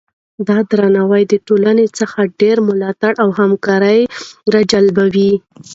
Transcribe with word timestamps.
دا 0.47 0.57
درناوی 0.69 1.23
د 1.31 1.33
ټولنې 1.47 1.85
څخه 1.99 2.19
ډیر 2.41 2.57
ملاتړ 2.67 3.11
او 3.23 3.29
همکاري 3.39 3.99
راجلبوي. 4.55 5.31